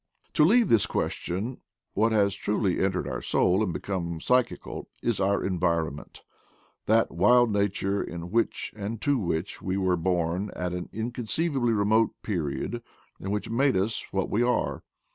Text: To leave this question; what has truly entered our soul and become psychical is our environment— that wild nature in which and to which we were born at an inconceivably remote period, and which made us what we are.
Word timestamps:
To 0.33 0.43
leave 0.43 0.69
this 0.69 0.87
question; 0.87 1.61
what 1.93 2.11
has 2.11 2.33
truly 2.33 2.83
entered 2.83 3.07
our 3.07 3.21
soul 3.21 3.61
and 3.61 3.71
become 3.71 4.19
psychical 4.19 4.89
is 5.03 5.19
our 5.19 5.43
environment— 5.45 6.23
that 6.87 7.11
wild 7.11 7.51
nature 7.51 8.01
in 8.01 8.31
which 8.31 8.73
and 8.75 8.99
to 9.01 9.19
which 9.19 9.61
we 9.61 9.77
were 9.77 9.95
born 9.97 10.49
at 10.55 10.73
an 10.73 10.89
inconceivably 10.91 11.73
remote 11.73 12.15
period, 12.23 12.81
and 13.19 13.31
which 13.31 13.51
made 13.51 13.77
us 13.77 14.11
what 14.11 14.31
we 14.31 14.41
are. 14.41 14.81